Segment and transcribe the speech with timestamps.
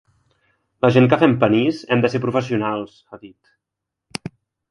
[0.85, 4.31] “La gent que fem panís hem de ser professionals”, ha dit.